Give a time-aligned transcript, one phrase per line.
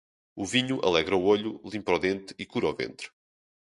[0.35, 3.07] O vinho alegra o olho, limpa o dente e cura o ventre.